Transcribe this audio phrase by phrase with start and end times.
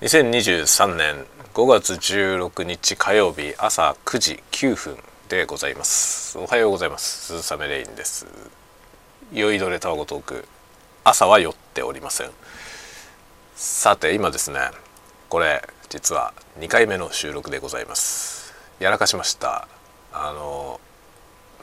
[0.00, 4.96] 2023年5月16日火曜日朝9時9分
[5.28, 6.38] でございます。
[6.38, 7.38] おはようございます。
[7.38, 8.26] 鈴雨レインです。
[9.30, 10.48] 酔いどれタワゴトーク
[11.04, 12.30] 朝は酔っておりません。
[13.56, 14.60] さて今ですね
[15.28, 18.54] これ実は2回目の収録でございます。
[18.78, 19.68] やらかしました。
[20.14, 20.80] あの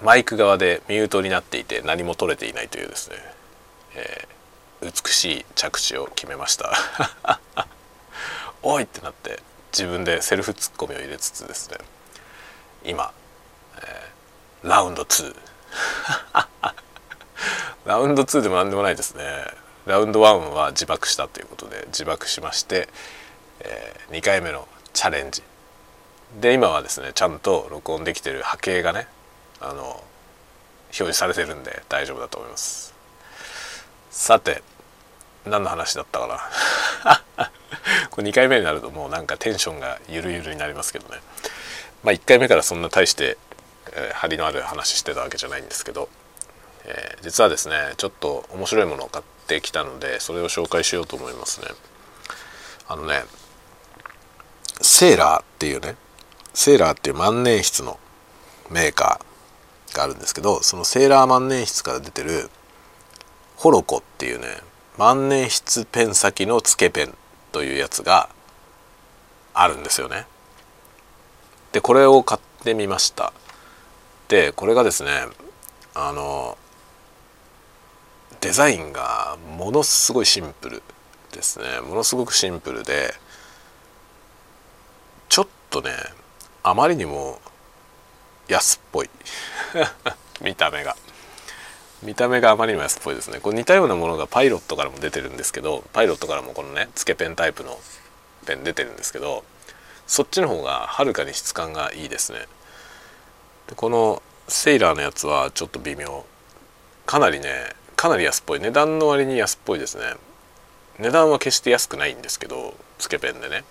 [0.04, 3.16] マイク側でミュートになっていて何も取れていないというですね、
[3.96, 6.72] えー、美しい着地を決めました。
[8.70, 8.84] おい！
[8.84, 9.40] ってなって
[9.72, 11.78] 自分でセルフツッコミを入れつつですね。
[12.84, 13.14] 今、
[13.78, 15.36] えー、ラウンド2
[17.86, 19.24] ラウンド2でも何でもないですね。
[19.86, 22.90] ラウンド1は自爆したということで自爆しまして、
[23.62, 25.44] えー、2回目のチャレンジ。
[26.42, 29.08] で今はですねちゃんと録音できてる波形がね
[29.62, 30.04] あの
[30.88, 32.94] 表示されてるんで大丈夫だと思います。
[34.12, 34.62] さて
[35.46, 36.28] 何の話だったか
[37.38, 37.52] な？
[38.18, 41.22] これ2回目になるともうなんかテンションがゆるゆるになりますけどね。
[42.04, 43.38] まあ1回目からそんな大して、
[43.94, 46.10] えー、張りのある話してたわけじゃないんですけど、
[46.86, 51.68] えー、実はですねちょっと面白いものを買ってきたのでそれを紹介しようと思いますね。
[52.88, 53.22] あのね
[54.82, 55.96] セーラーっていうね
[56.56, 58.00] セーラーっていう万年筆の
[58.72, 62.50] メーカーがあるんですけどそのセーラー万年筆から出てる
[63.58, 64.48] ホロコっていうね
[64.98, 67.14] 万年筆ペン先のつけペン
[67.58, 68.30] というやつが
[69.56, 70.28] あるんですよね。
[71.72, 73.34] でこれを買ってみました。
[74.28, 75.10] でこれがですね
[75.96, 76.56] あの
[78.42, 80.84] デザインがものすごいシンプル
[81.32, 83.16] ですねものすごくシンプルで
[85.28, 85.90] ちょっとね
[86.62, 87.42] あまりにも
[88.48, 89.10] 安っぽい
[90.42, 90.96] 見た目が
[92.04, 93.40] 見た目があまりにも安っぽいですね。
[93.40, 97.80] これ似たようなものがパイロットからも出てるんですけどパイロットからもこのねつけペンタイプの
[98.46, 99.44] ペン出てるんですけど
[100.06, 102.40] そっちの方がはるかに質感がいいですね。
[103.68, 106.26] でこのセイラーのやつはちょっと微妙。
[107.06, 107.50] かなりね
[107.96, 108.60] かなり安っぽい。
[108.60, 110.04] 値段の割に安っぽいですね。
[111.00, 113.64] 値段は決して安くないんですけどつけペンでね。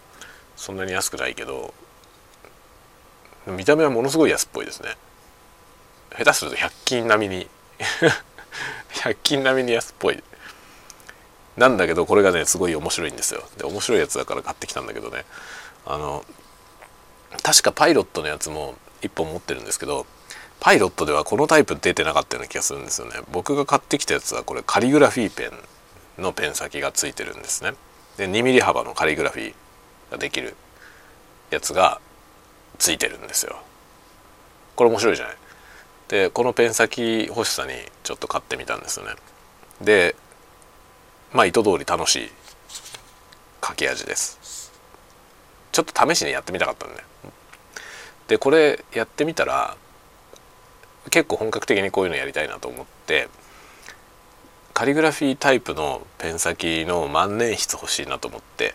[0.56, 1.75] そんなに安くないけど
[3.47, 4.97] 見た目はものすごい安っぽいですね。
[6.19, 7.47] 下手すると100均並みに
[8.92, 10.22] 100均並みに安っぽい。
[11.56, 13.42] なんだけどこれがねすごい面白いんですよ。
[13.56, 15.25] で面白いやつだから買ってきたんだけどね。
[15.87, 16.25] あの
[17.42, 20.06] 確かパイロットのやつも1本持ってるんですけど
[20.60, 23.20] パイロットではこのタイプ出てなかったような気がするんですよね。
[23.31, 25.50] 僕が買ってきたやつはこれカリグラフィーペ
[26.19, 27.72] ンのペン先がついてるんですね。
[28.16, 29.54] で 2mm 幅のカリグラフィー
[30.10, 30.56] ができる
[31.50, 32.00] やつが
[32.78, 33.56] ついてるんですよ。
[34.75, 35.37] これ面白いじゃない。
[36.09, 37.72] でこのペン先欲しさに
[38.03, 39.12] ちょっと買ってみたんですよね。
[39.81, 40.15] で
[41.33, 42.31] まあ意図通り楽しい
[43.67, 44.72] 書き味です。
[45.72, 47.05] ちょっと試しにやってみたかったんで
[48.28, 49.77] でこれやってみたら
[51.11, 53.28] 結構本格的にこういうのやりたいなと思って
[54.73, 58.75] カリグラフィータイプのペン先の万年筆欲しいなと思って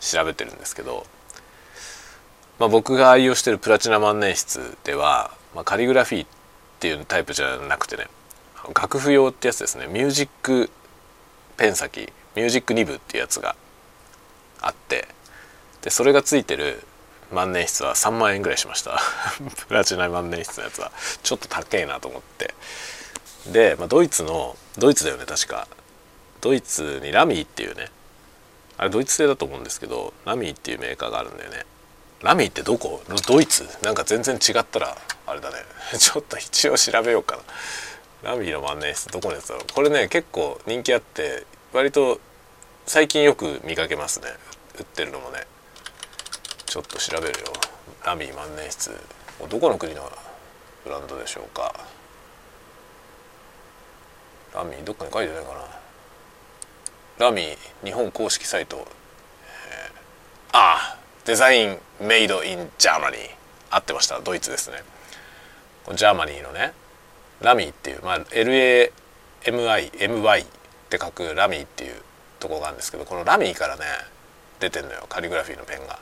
[0.00, 1.06] 調べてるんですけど、
[2.58, 6.28] まあ、僕が愛用してるプラチナ万年筆では、まあ、カリグラフィーっ
[6.84, 8.08] ていうタイプじゃなくてね。
[8.78, 9.86] 楽譜用ってやつですね。
[9.86, 10.70] ミュージック
[11.56, 12.12] ペン先。
[12.36, 13.56] ミュージックニブっていうやつが
[14.60, 15.08] あって。
[15.80, 16.82] でそれがついてる
[17.32, 19.00] 万年筆は3万円ぐらいしました。
[19.66, 20.92] プラチナ万年筆のやつは。
[21.22, 22.54] ちょっと高えなと思って。
[23.46, 25.66] で、まあ、ドイツのドイツだよね確か。
[26.42, 27.90] ドイツにラミーっていうね。
[28.76, 31.64] あれドイツ製だと思うんですけどラミーっていうメーカーがあるんだよね。
[32.24, 33.02] ラミーってどこ？
[33.28, 33.64] ドイツ？
[33.82, 34.96] なんか全然違ったら
[35.26, 35.56] あれだね。
[35.98, 37.36] ちょっと一応調べようか
[38.22, 38.30] な。
[38.30, 39.64] ラミーの万年筆どこのやつだろう？
[39.72, 42.18] これね結構人気あって割と
[42.86, 44.28] 最近よく見かけますね。
[44.78, 45.46] 売ってるのもね。
[46.64, 47.52] ちょっと調べるよ。
[48.04, 48.98] ラミー万年筆。
[49.48, 50.10] どこの国の
[50.82, 51.74] ブランドでしょうか？
[54.54, 55.52] ラミーどっかに書いてないか
[57.18, 57.26] な。
[57.26, 58.88] ラミー日本公式サイト、えー、
[60.52, 63.20] ああ design made in Germany
[63.70, 64.20] 合ってました。
[64.20, 64.76] ドイツですね。
[65.94, 66.74] Germany のね
[67.40, 70.46] ラミーっていう、まあ、LAMIMY っ
[70.90, 71.94] て書くラミーっていう
[72.40, 73.82] とこがあるんですけどこのラミーからね
[74.60, 75.98] 出てんのよカリグラフィーのペンが。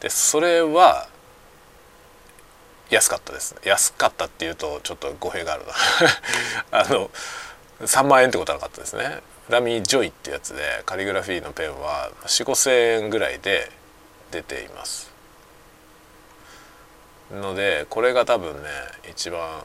[0.00, 1.08] でそれは
[2.90, 5.64] 安かったです安かったっていうとちょっと語弊がある
[6.70, 6.72] な。
[6.80, 7.10] あの
[7.80, 9.20] 3万円ってことはなかったですね。
[9.48, 13.72] ラミージョイってやつでカリグラフィーのペンは4 5千円ぐらいで
[14.32, 15.12] 出ています。
[17.30, 18.68] のでこれが多分ね
[19.10, 19.62] 一番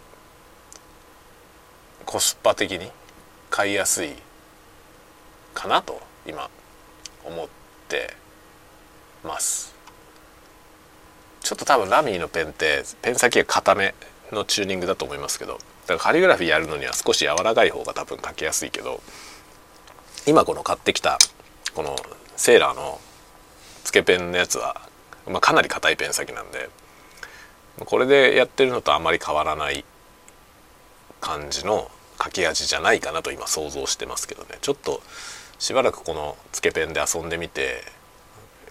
[2.06, 2.92] コスパ的に
[3.50, 4.14] 買いやすい
[5.54, 6.50] かなと今
[7.26, 7.48] 思っ
[7.90, 8.14] て
[9.24, 9.76] ます。
[11.42, 13.96] ちょっと多分ラミーのペンってペン先が固め
[14.32, 19.02] のチューニングだと思いますけどだからカリグラフィーやるのには少し柔らかい方が多分書きやすいけど
[20.26, 21.18] 今この買ってきた
[21.74, 21.96] この
[22.36, 23.00] セーラーの
[23.88, 24.82] つけペンのやつは、
[25.28, 26.70] まあ、かなり硬いペン先なんで
[27.86, 29.86] これでやってるのとあまり変わらない
[31.22, 31.90] 感じの
[32.22, 35.02] 書き味じゃないかなと今想像してますけどねちょっと
[35.58, 37.82] しばらくこのつけペンで遊んでみて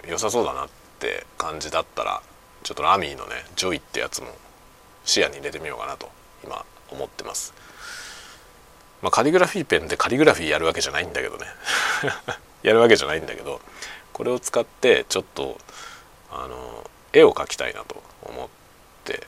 [0.06, 0.68] 良さそうだなっ
[0.98, 2.20] て感じだったら
[2.62, 4.28] ちょっとラミーのねジョイってやつも
[5.06, 6.10] 視野に入れてみようかなと
[6.44, 7.54] 今思ってます。
[9.00, 11.46] まあ、カリグラフィーペンでカリグラフィーやるわけじゃないんだけどね
[12.62, 13.60] やるわけじゃないんだけど
[14.16, 15.58] これを使ってちょっと
[16.30, 18.48] あの絵を描きたいなと思っ
[19.04, 19.26] て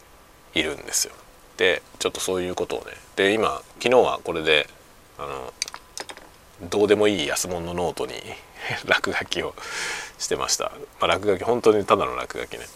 [0.54, 1.12] いるんですよ。
[1.58, 2.92] でちょっとそういうことをね。
[3.14, 4.66] で今昨日はこれで
[5.18, 5.52] あの
[6.70, 8.14] どうでもいい安物のノートに
[8.88, 9.54] 落書きを
[10.18, 12.66] してました、まあ、落書き本当にただの落書きね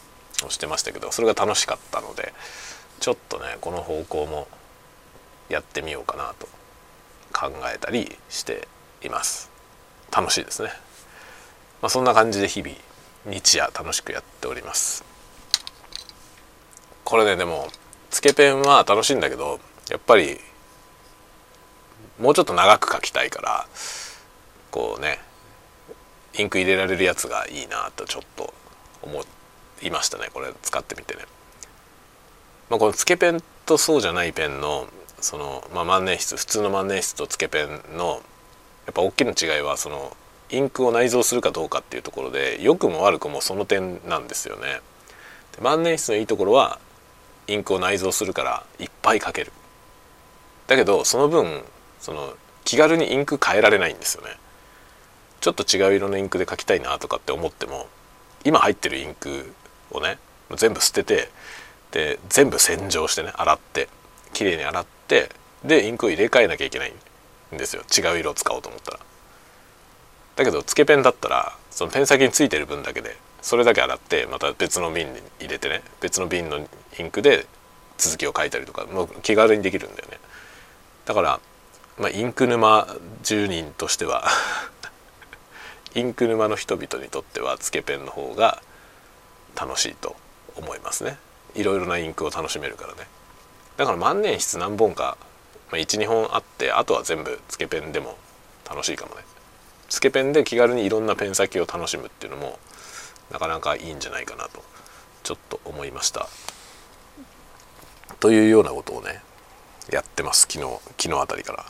[0.44, 2.34] をしてましたけどそれが楽しかったので
[3.00, 4.48] ちょっとねこの方向も
[5.48, 6.46] やってみようかなと
[7.32, 8.68] 考えたりして
[9.00, 9.50] います。
[10.14, 10.70] 楽しいですね、
[11.82, 12.74] まあ、そんな感じで日々
[13.26, 15.04] 日夜楽しくやっております
[17.04, 17.68] これねでも
[18.10, 20.38] つけペンは楽しいんだけどやっぱり
[22.18, 23.66] もうちょっと長く書きたいから
[24.70, 25.18] こうね
[26.38, 28.54] インク入れられるやつがいいなとちょっと
[29.02, 29.22] 思
[29.82, 31.22] いましたねこれ使ってみてね。
[32.70, 34.86] まあ、このつけペンとそうじゃないペンの
[35.20, 38.22] その、まあ、万年筆普通の万年筆とつけペンの
[38.86, 40.16] やっぱ大きな違いはその
[40.52, 44.80] インクを内蔵するかどうかっていうところで良くも悪くもその点なんですよね。
[45.56, 46.78] で万年筆のいいところは
[47.48, 49.52] インクを内蔵するからいっぱい書ける。
[50.66, 51.64] だけどその分
[52.00, 52.34] その
[52.64, 54.36] 気軽にインク変えられないんですよね。
[55.40, 57.88] ちょっと違う色のインクで書きたいなとかって思っても
[58.44, 59.52] 今入ってるインク
[59.90, 60.18] をね
[60.54, 61.30] 全部捨てて
[61.90, 63.88] で全部洗浄してね洗って
[64.32, 65.30] きれいに洗って
[65.64, 66.92] でインクを入れ替えなきゃいけない
[67.54, 69.00] んですよ違う色を使おうと思ったら。
[70.36, 76.58] だけどつけペンだったらそのペン先についてる分だけでそれだけ洗ってまた別の瓶に入れてね別の瓶の
[76.98, 77.46] インクで
[77.98, 80.18] 続きを書いたりとかもう気軽にできるんだよね。
[81.04, 81.40] だから、
[81.98, 82.86] まあ、インク沼
[83.22, 84.24] 住人としては
[85.94, 88.62] インク沼の人々にとってはつけペンの方が
[89.54, 90.16] 楽しいと
[90.56, 91.18] 思いますね。
[91.54, 93.08] いろいろなインクを楽しめるからね。
[93.76, 95.18] だから万年筆何本か、
[95.70, 98.16] まあ、12本あってあとは全部つけペンでも
[98.68, 99.22] 楽しいかもね。
[99.92, 102.58] つけペンで気軽にいろんなペン先を楽しむっていうのも
[103.30, 104.64] なかなかいいんじゃないかなと
[105.22, 106.30] ちょっと思いました。
[108.18, 109.20] というようなことをね
[109.92, 110.46] やってます。
[110.50, 111.66] 昨日昨日あたりから。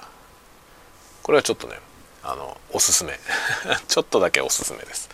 [1.24, 1.74] これはちょっとね
[2.22, 3.19] あのおすすめ。
[3.88, 5.10] ちょっとだけおすすめです。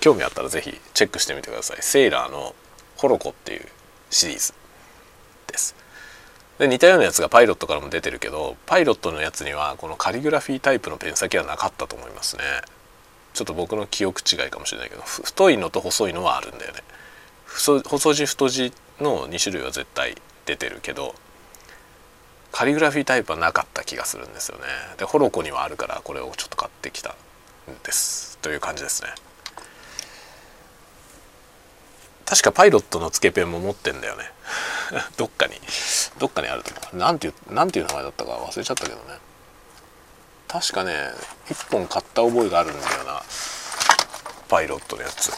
[0.00, 1.76] 興味あったら是非チェックしてみてください。
[1.82, 2.54] セイラーの
[2.96, 3.68] ホロコっていう
[4.08, 4.54] シリーズ
[5.46, 5.74] です。
[6.58, 12.42] で似たようなやつがパイロットからも出てるけどパイロットのやつにはこのカリグラフィータイプのペン先はなかったと思いますね。
[13.34, 16.80] ちょっと僕の記憶違いかもしれないけど太いのと細いのはあるんだよね。
[17.46, 20.16] 細字太字の2種類は絶対
[20.46, 21.14] 出てるけど
[22.52, 24.64] カリグラフィータイプはなかった気がするんですよね。
[24.96, 27.14] でホロコにはあるからこれをちょっと買ってきたん
[27.84, 28.38] です。
[28.38, 29.10] という感じですね。
[32.24, 34.24] 確かパイロットのつけペンも持ってんだよね。
[35.16, 35.54] どっかに
[36.18, 36.62] どっかにある
[36.92, 39.18] なんていうなんていう名前だったか忘れちゃったけどね。
[40.48, 40.92] 確かね
[41.48, 43.22] 1本買った覚えがあるんだよな。
[44.48, 45.32] パイロットのやつ。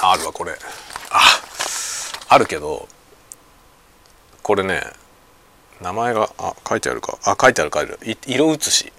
[0.00, 0.52] あるわこれ。
[1.10, 1.20] あ
[2.28, 2.88] あるけど
[4.42, 4.82] これね
[5.80, 7.18] 名前があ書いてあるか。
[7.24, 8.18] あ書いてある書いてある。
[8.26, 8.92] 色写し。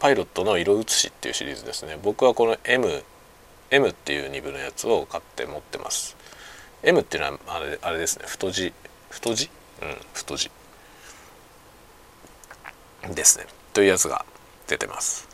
[0.00, 1.98] パイロットの色写しっていうシリーズですね。
[2.02, 3.04] 僕はこの M
[3.70, 6.16] M っていう2部のやつを買って持ってます。
[6.84, 8.26] M っていうのはあれあれですね。
[8.26, 8.74] 太字。
[9.08, 9.50] 太字？
[9.82, 10.50] うん太字。
[13.14, 13.46] ですね。
[13.72, 14.26] というやつが
[14.66, 15.26] 出てます。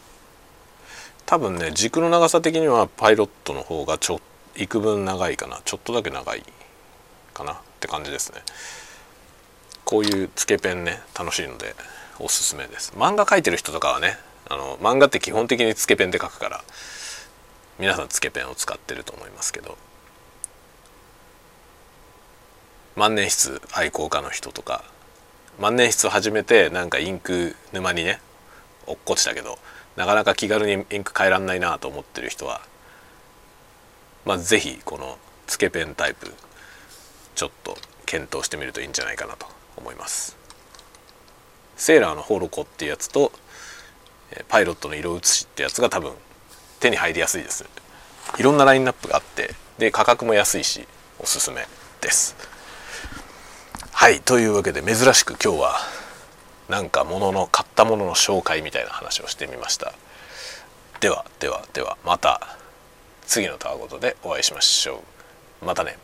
[1.26, 4.20] 多分ね軸の長さ的にはパイロットの方がちょ
[4.56, 5.60] 幾分長いかな。
[5.64, 6.44] ちょっとだけ長い
[7.34, 7.54] かな。
[7.54, 8.42] って感じですね。
[9.84, 11.74] こういうつけペンね楽しいので
[12.20, 12.92] おすすめです。
[12.96, 16.62] 漫画描いてる人とかはねあの漫画って基本的につけペンで描くから
[17.78, 19.76] 皆さんつけペンを使ってると思いますけど。
[23.00, 24.84] 万年筆愛好家の人とか
[25.58, 28.20] 万年筆を始めてなんかインク沼にね
[28.86, 29.58] 落っこちたけど
[29.96, 32.60] なかなか気軽にインク変えらんないなと思ってる人は
[34.26, 35.16] まあ是非この
[35.46, 36.30] つけペンタイプ
[37.34, 39.46] ちょっと検討してみるといいんじゃないかなと
[39.78, 40.36] 思います。
[41.78, 43.32] セーラーのホロコっていうやつと
[44.48, 46.12] パイロットの色写しってやつが多分
[46.80, 47.64] 手に入りやすいです。
[48.36, 50.86] いろんなラインナップがあってで価格も安いし
[51.18, 51.66] おすすめ
[52.02, 52.49] です。
[54.00, 55.74] はいというわけで珍しく今日は
[56.70, 59.92] なんか物の買ったものの紹介みたいな話をしてみました。
[61.00, 62.56] ではではではまた
[63.26, 65.02] 次のタワごとでお会いしましょ
[65.62, 65.66] う。
[65.66, 65.98] またね。